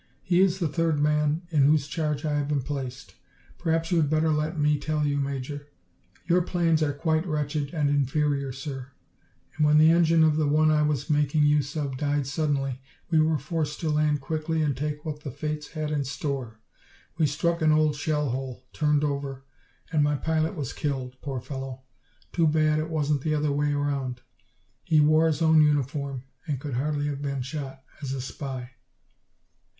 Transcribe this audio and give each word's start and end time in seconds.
"He 0.23 0.41
is 0.41 0.57
the 0.57 0.67
third 0.67 0.97
man 0.99 1.43
in 1.51 1.61
whose 1.61 1.85
charge 1.87 2.25
I 2.25 2.33
have 2.35 2.47
been 2.47 2.63
placed. 2.63 3.13
Perhaps 3.59 3.91
you 3.91 3.97
had 4.01 4.09
better 4.09 4.31
let 4.31 4.57
me 4.57 4.79
tell 4.79 5.05
you, 5.05 5.17
Major. 5.17 5.67
Your 6.25 6.41
planes 6.41 6.81
are 6.81 6.91
quite 6.91 7.23
wretched 7.27 7.71
and 7.71 7.87
inferior, 7.87 8.51
sir, 8.51 8.93
and 9.55 9.63
when 9.63 9.77
the 9.77 9.91
engine 9.91 10.23
of 10.23 10.37
the 10.37 10.47
one 10.47 10.71
I 10.71 10.81
was 10.81 11.11
making 11.11 11.43
use 11.43 11.75
of 11.75 11.97
died 11.97 12.25
suddenly, 12.25 12.81
we 13.11 13.19
were 13.21 13.37
forced 13.37 13.79
to 13.81 13.91
land 13.91 14.21
quickly 14.21 14.63
and 14.63 14.75
take 14.75 15.05
what 15.05 15.19
the 15.21 15.29
Fates 15.29 15.67
had 15.67 15.91
in 15.91 16.03
store. 16.03 16.59
We 17.19 17.27
struck 17.27 17.61
an 17.61 17.71
old 17.71 17.95
shell 17.95 18.29
hole, 18.31 18.63
turned 18.73 19.03
over, 19.03 19.43
and 19.91 20.03
my 20.03 20.15
pilot 20.15 20.55
was 20.55 20.73
killed, 20.73 21.15
poor 21.21 21.39
fellow! 21.41 21.83
Too 22.33 22.47
bad 22.47 22.79
it 22.79 22.89
wasn't 22.89 23.21
the 23.21 23.35
other 23.35 23.51
way 23.51 23.71
round. 23.75 24.21
He 24.83 24.99
wore 24.99 25.27
his 25.27 25.43
own 25.43 25.61
uniform, 25.61 26.23
and 26.47 26.59
could 26.59 26.73
hardly 26.73 27.05
have 27.05 27.21
been 27.21 27.43
shot 27.43 27.83
as 28.01 28.13
a 28.13 28.21
spy." 28.21 28.71